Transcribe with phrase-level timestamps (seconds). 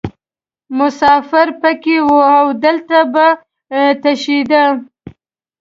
[0.77, 3.27] مسافر پکې وو او دلته به
[4.03, 4.63] تشیده.